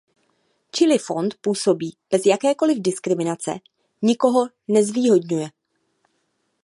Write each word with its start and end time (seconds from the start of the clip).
Čili 0.71 0.97
fond 0.99 1.35
působí 1.41 1.97
bez 2.09 2.25
jakékoliv 2.25 2.77
diskriminace, 2.81 3.51
nikoho 4.01 4.41
nezvýhodňuje. 4.67 5.49